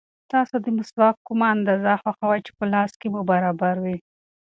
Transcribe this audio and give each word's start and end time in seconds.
تاسو 0.31 0.55
د 0.63 0.65
مسواک 0.77 1.15
کومه 1.27 1.45
اندازه 1.55 1.91
خوښوئ 2.01 2.39
چې 2.45 2.51
په 2.57 2.65
لاس 2.73 2.91
کې 2.99 3.07
مو 3.13 3.21
برابر 3.31 3.75
وي؟ 3.83 3.97